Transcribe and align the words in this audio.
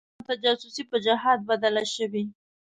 روسانو 0.09 0.25
ته 0.27 0.33
جاسوسي 0.43 0.83
په 0.91 0.97
جهاد 1.05 1.39
بدله 1.49 1.83
شوې. 1.95 2.23